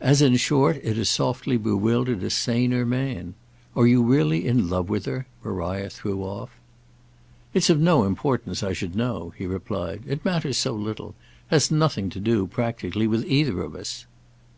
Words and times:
"As 0.00 0.22
in 0.22 0.36
short 0.36 0.80
it 0.82 0.96
has 0.96 1.10
softly 1.10 1.58
bewildered 1.58 2.22
a 2.22 2.30
saner 2.30 2.86
man. 2.86 3.34
Are 3.76 3.86
you 3.86 4.02
really 4.02 4.46
in 4.46 4.70
love 4.70 4.88
with 4.88 5.04
her?" 5.04 5.26
Maria 5.44 5.90
threw 5.90 6.22
off. 6.22 6.52
"It's 7.52 7.68
of 7.68 7.78
no 7.78 8.04
importance 8.04 8.62
I 8.62 8.72
should 8.72 8.96
know," 8.96 9.34
he 9.36 9.44
replied. 9.44 10.04
"It 10.06 10.24
matters 10.24 10.56
so 10.56 10.72
little—has 10.72 11.70
nothing 11.70 12.08
to 12.08 12.18
do, 12.18 12.46
practically, 12.46 13.06
with 13.06 13.26
either 13.30 13.60
of 13.60 13.74
us." 13.74 14.06